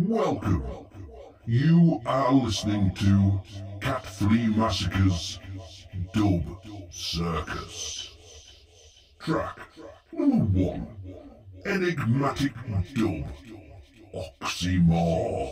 [0.00, 0.62] Welcome.
[1.44, 3.40] You are listening to
[3.80, 5.40] Cat 3 Massacres
[6.14, 8.16] Dub Circus.
[9.18, 9.58] Track
[10.12, 10.86] number one
[11.66, 12.52] Enigmatic
[12.94, 13.26] Dub
[14.14, 15.50] Oxymore.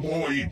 [0.00, 0.50] Boy,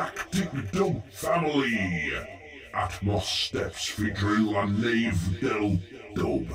[0.00, 2.10] Galactic Dub Family.
[2.72, 5.78] Atmos Steps featuring La Nave del
[6.14, 6.48] Dub.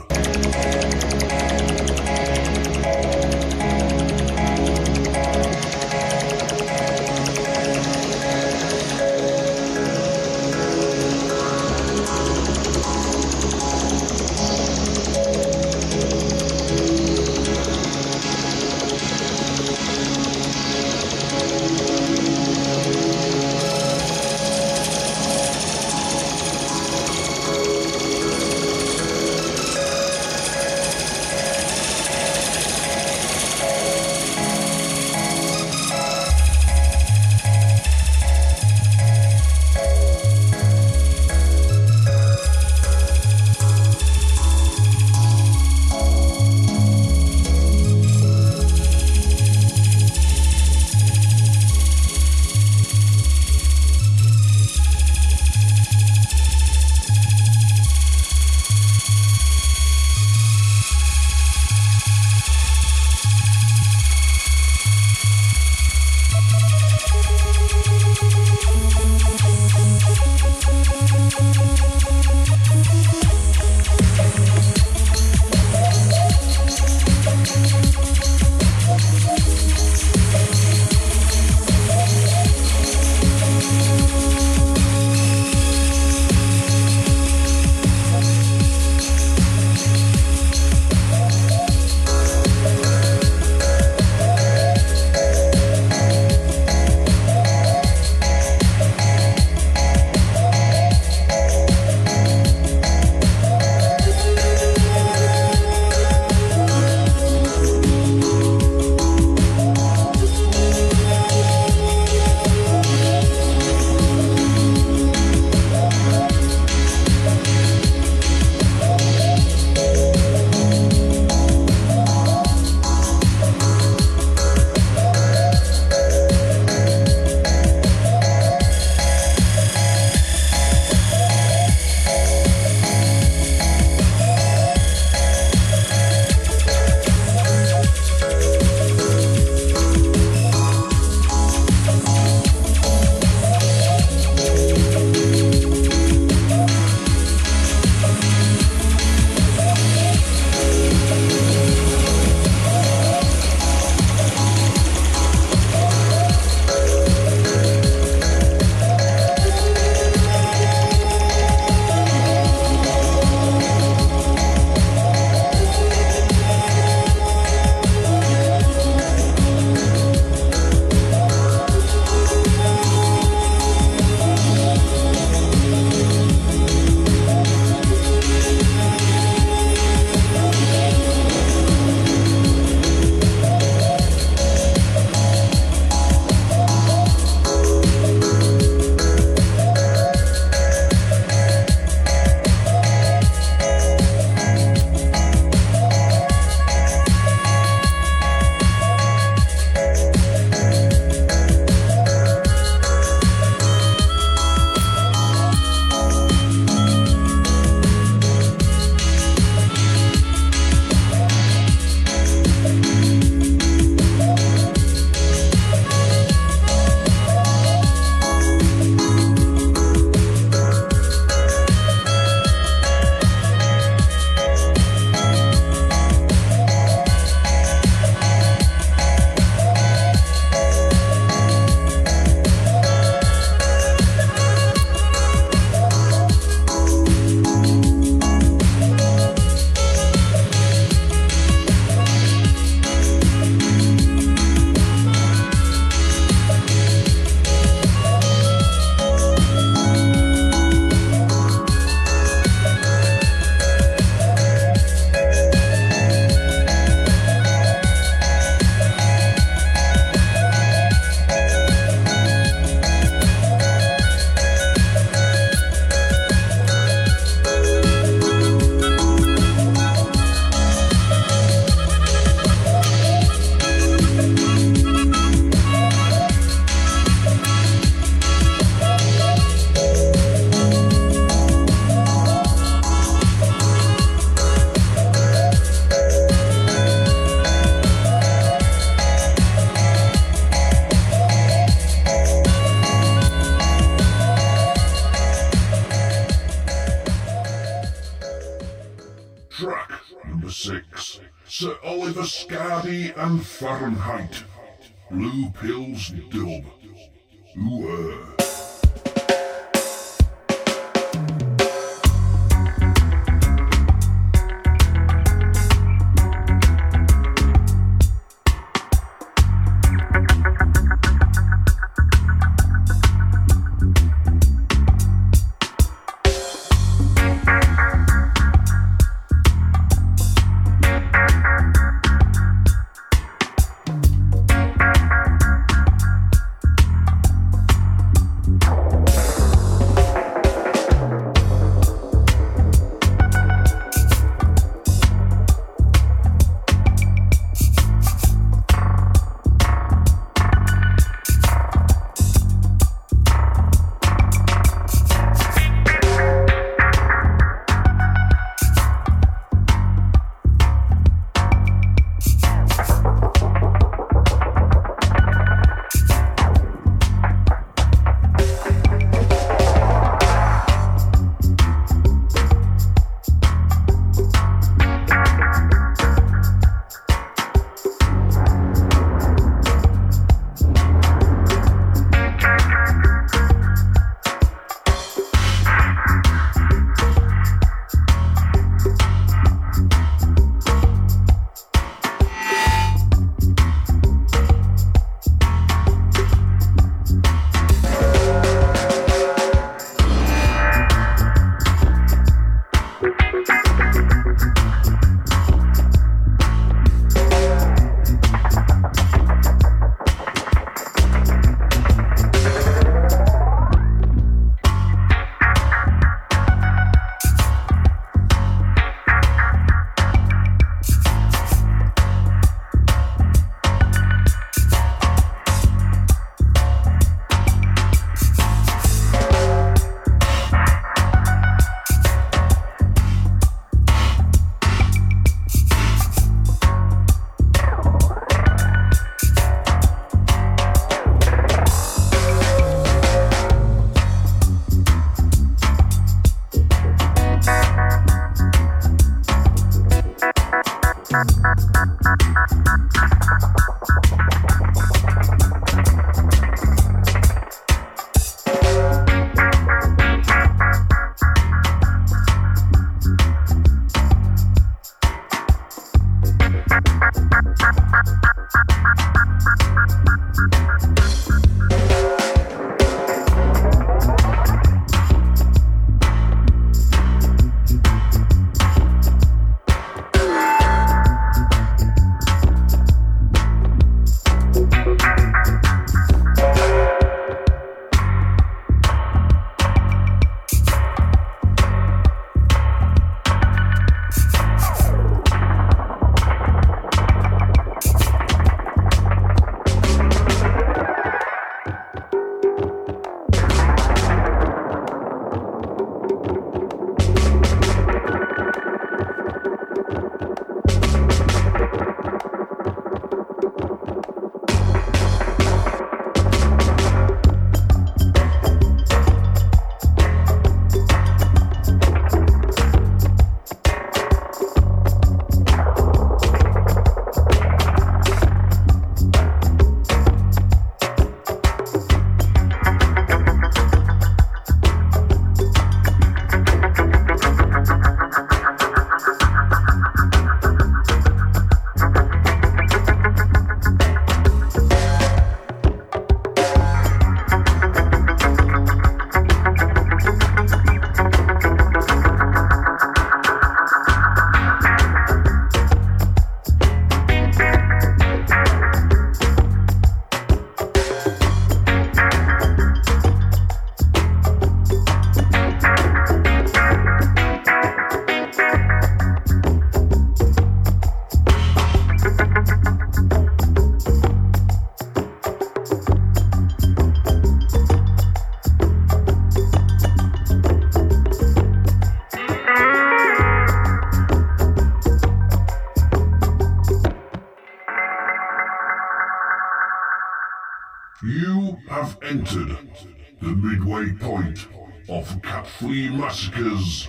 [596.06, 596.88] Massacre's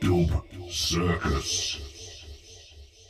[0.00, 1.78] Dub Circus.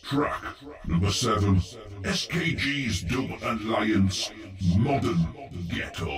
[0.03, 0.43] Track
[0.89, 1.61] number seven,
[2.03, 4.33] SKG's Dub Alliance
[4.77, 5.29] Modern
[5.69, 6.15] Ghetto.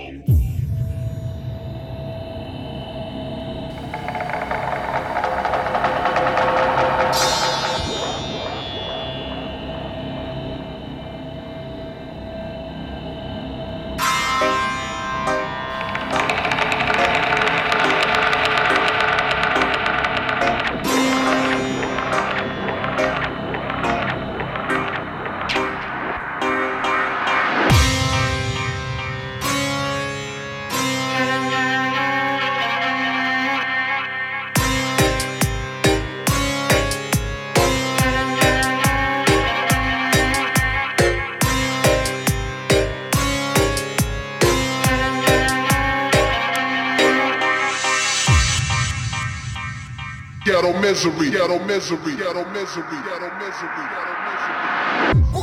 [50.45, 55.38] Ghetto misery, ghetto misery, ghetto misery, ghetto misery, ghetto misery.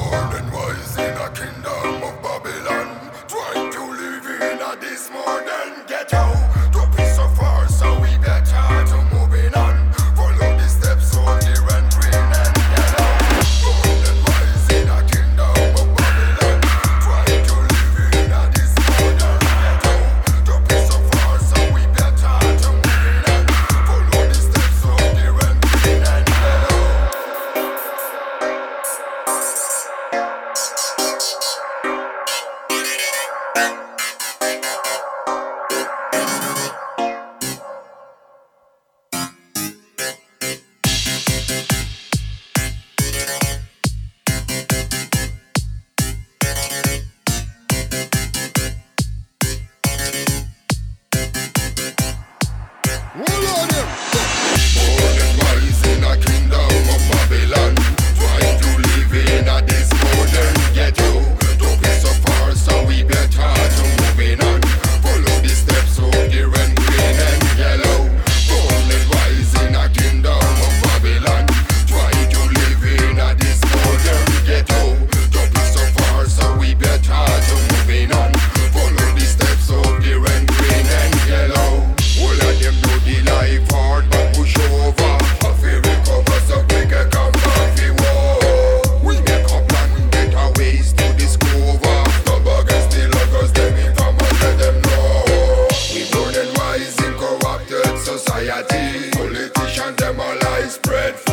[100.69, 101.26] spread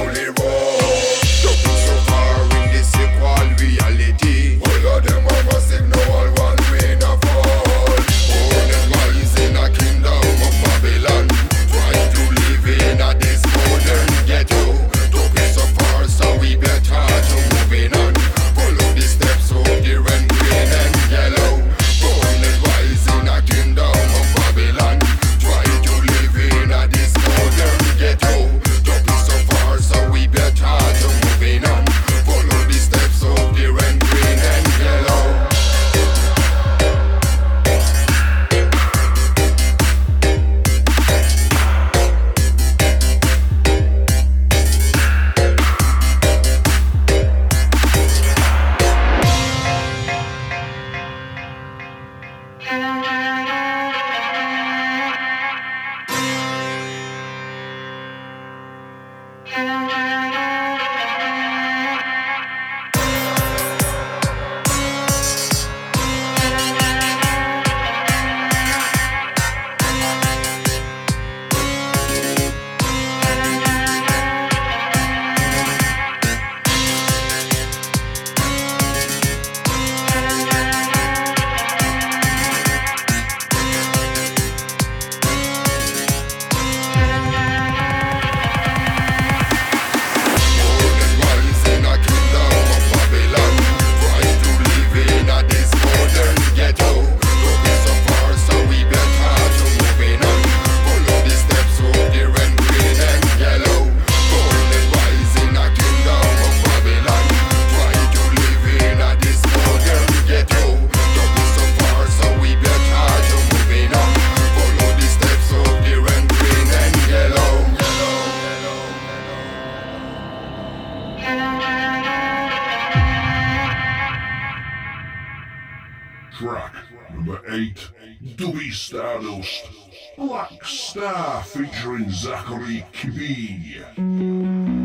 [129.44, 129.70] host,
[130.18, 134.83] Black Star featuring Zachary Kibbe.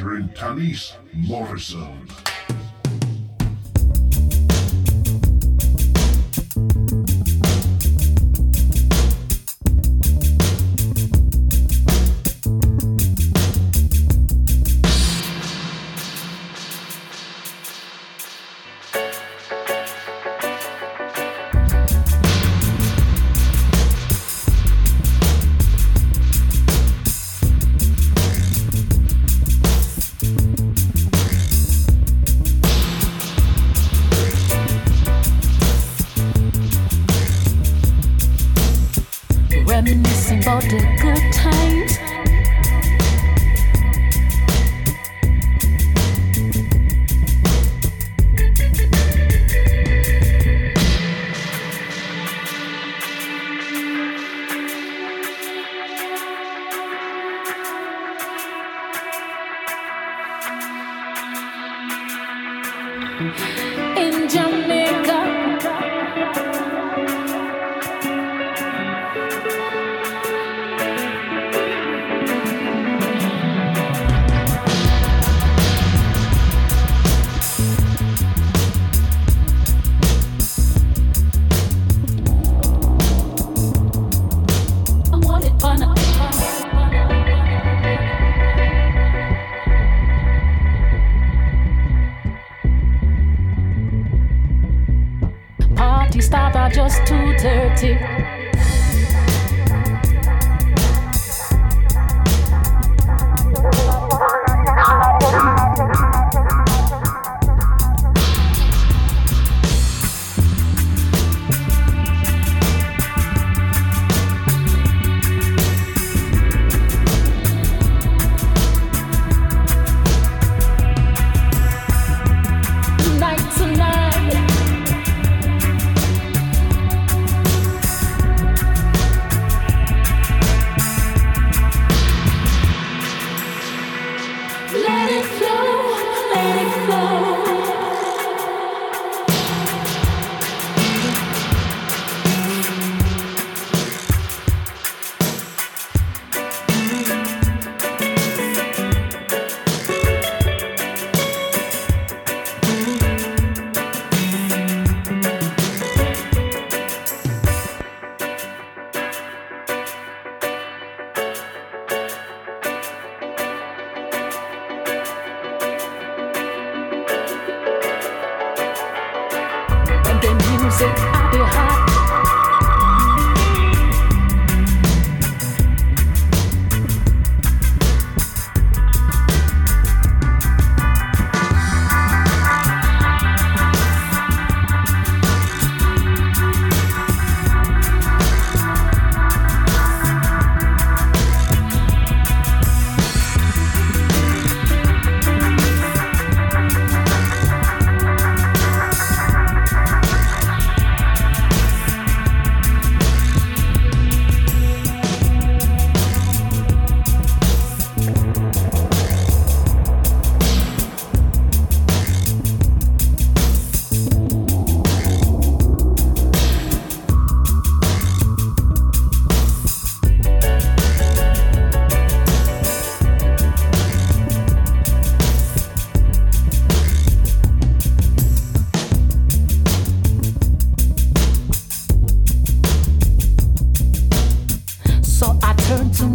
[0.00, 2.08] Featuring Tanis Morrison.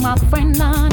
[0.05, 0.84] my friend now.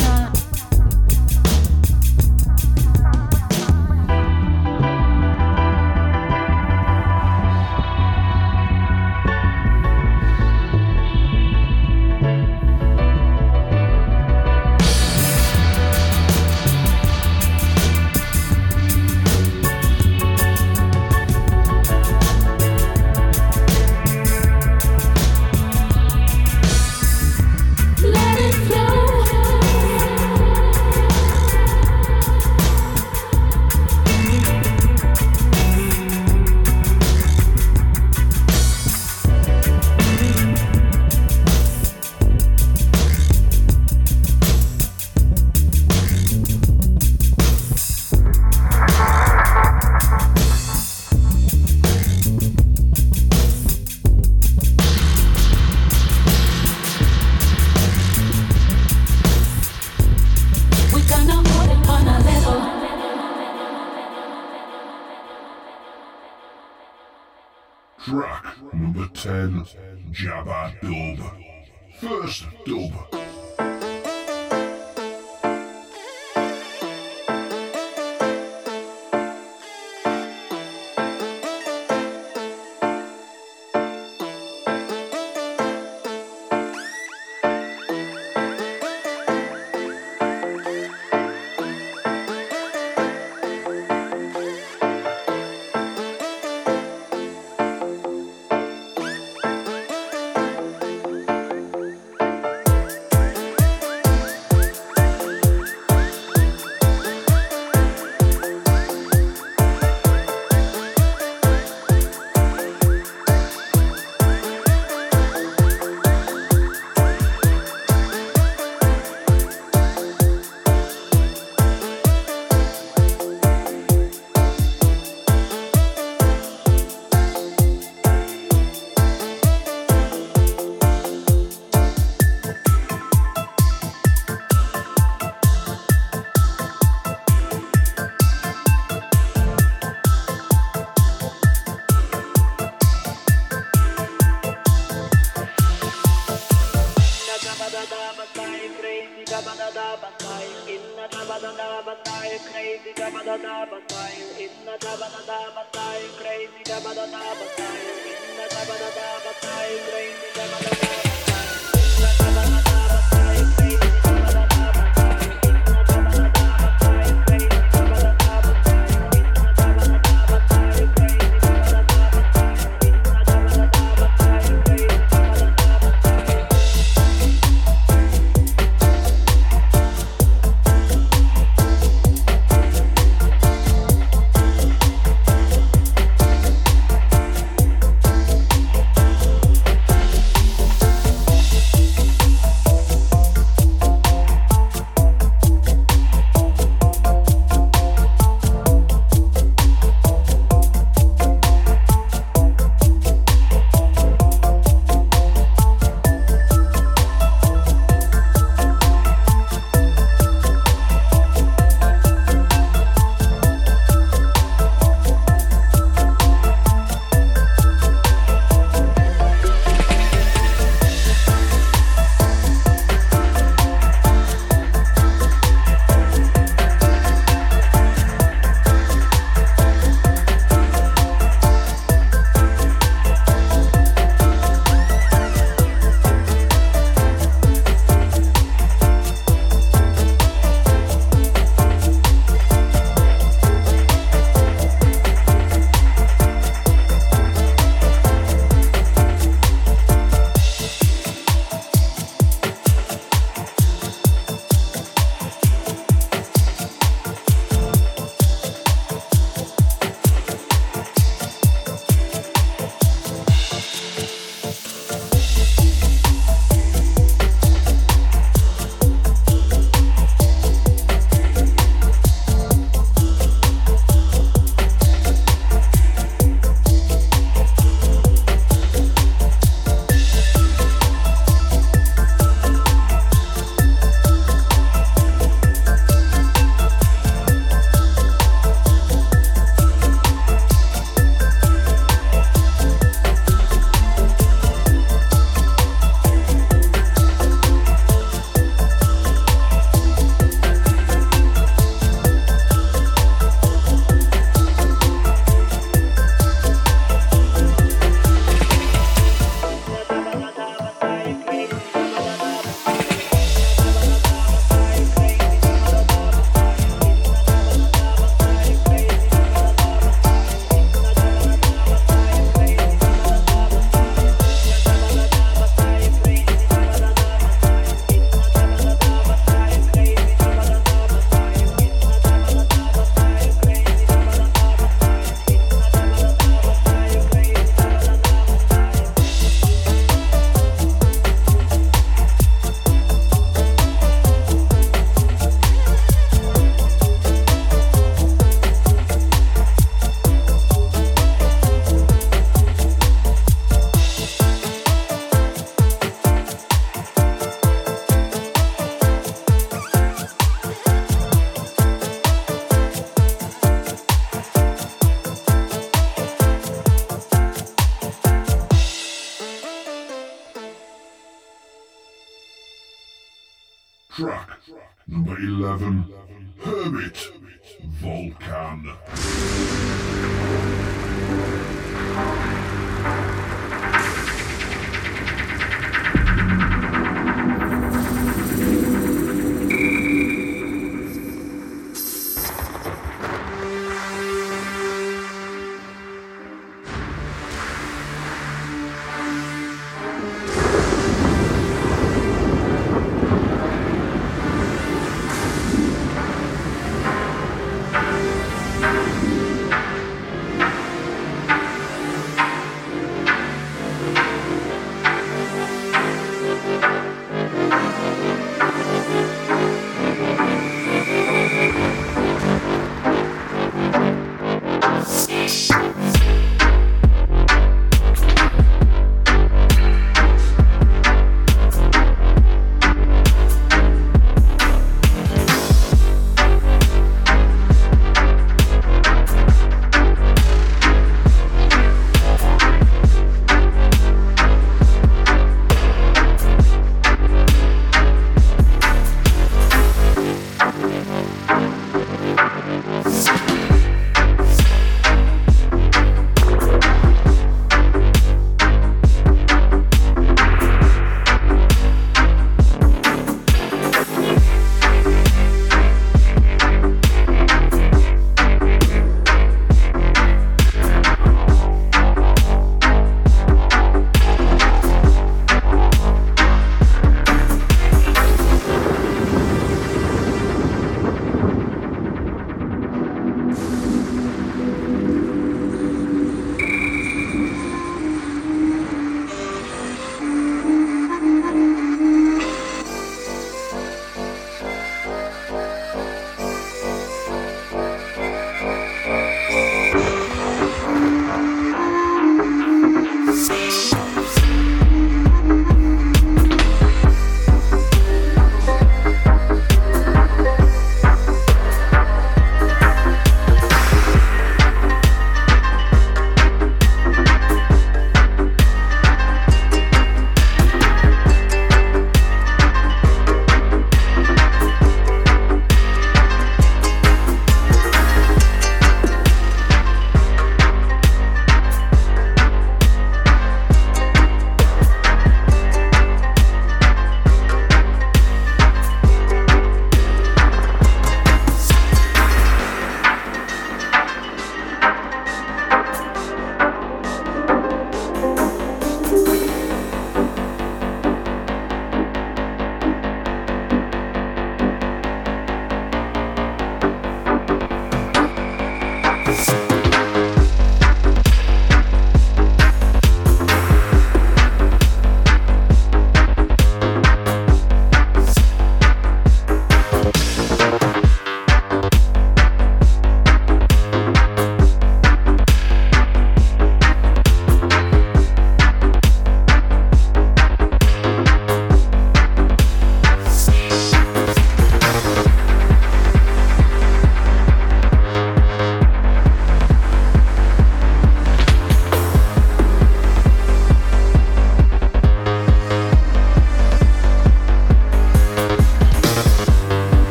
[559.13, 559.52] You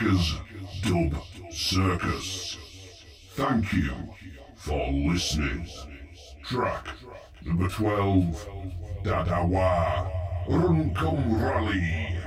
[0.00, 0.38] Massacre's
[0.82, 2.56] Dub Circus.
[3.30, 3.92] Thank you
[4.56, 5.68] for listening.
[6.44, 6.86] Track
[7.44, 8.48] number 12,
[9.02, 10.10] Dadawa
[10.46, 12.18] Runkum Rally.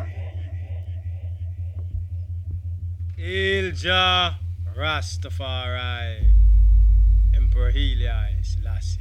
[3.18, 4.36] Ilja
[4.76, 6.26] Rastafari,
[7.36, 9.00] Emperor Haile Selassie.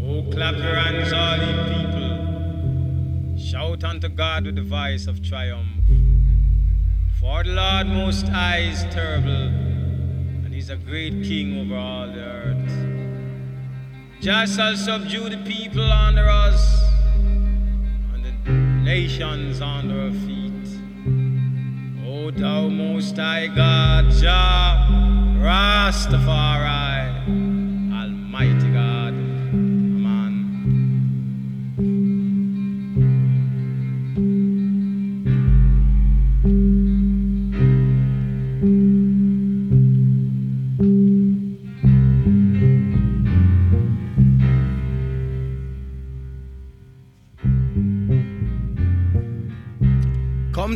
[0.00, 3.38] Oh, clap your hands, all ye people.
[3.38, 5.71] Shout unto God with the voice of triumph.
[7.22, 12.18] For the Lord Most High is terrible, and He's a great king over all the
[12.18, 14.20] earth.
[14.20, 16.82] Jah shall subdue the people under us,
[18.12, 20.66] and the nations under our feet.
[22.08, 24.88] O thou Most High God, Jah,
[25.38, 26.91] Rastafari.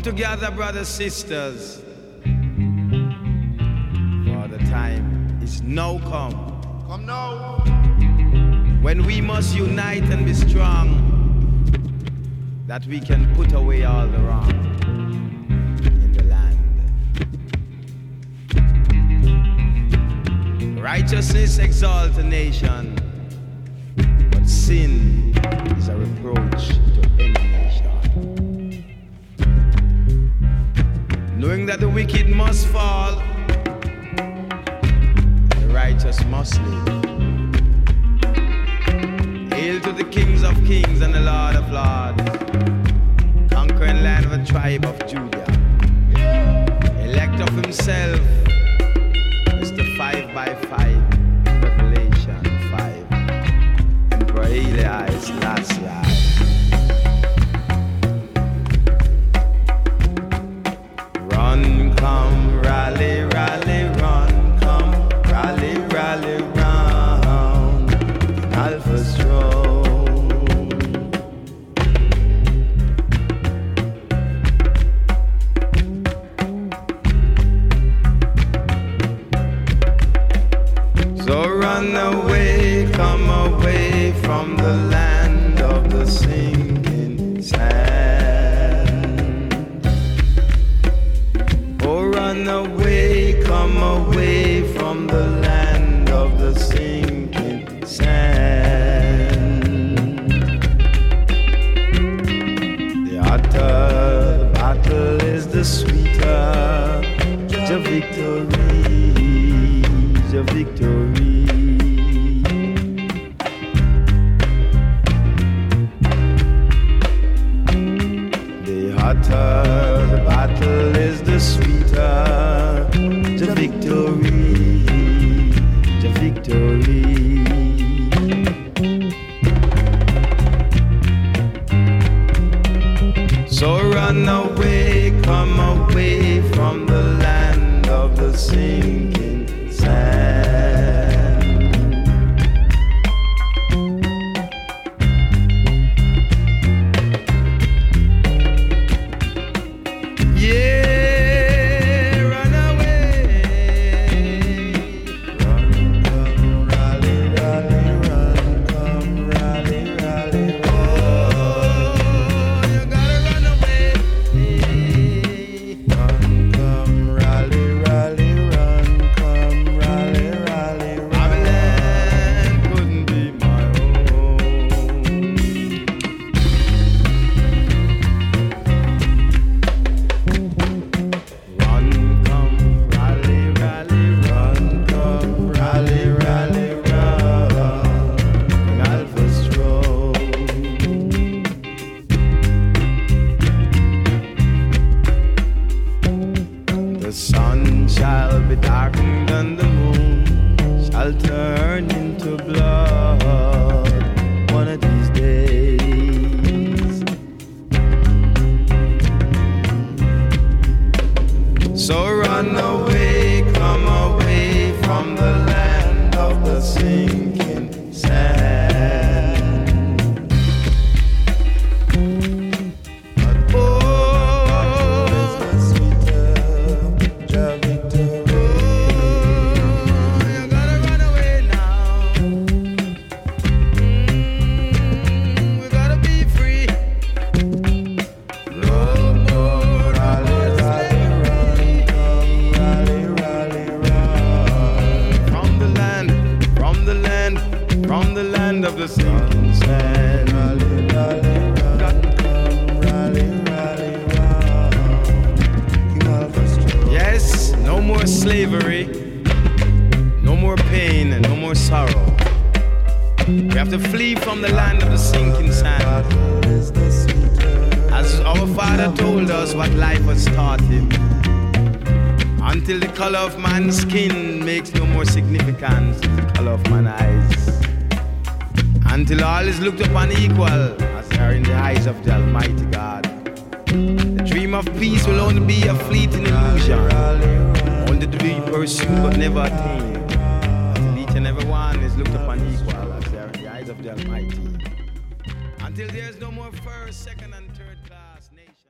[0.06, 1.82] together, brothers, sisters,
[4.24, 6.32] for the time is now come.
[6.86, 7.58] Come now.
[8.82, 11.02] When we must unite and be strong,
[12.68, 14.48] that we can put away all the wrong
[15.82, 16.56] in the land.
[20.80, 22.94] Righteousness exalts a nation,
[24.30, 25.05] but sin
[31.76, 33.18] that the wicked must fall,
[34.30, 34.50] and
[35.60, 37.04] the righteous must live.
[39.52, 42.22] Hail to the kings of kings and the Lord of lords,
[43.52, 45.44] conquering land of the tribe of Judah,
[47.04, 48.20] elect of himself.
[49.58, 51.02] It's the five by five,
[51.62, 53.06] Revelation five,
[54.12, 55.85] and Braille eyes last.
[81.76, 85.05] run away, come away from the land.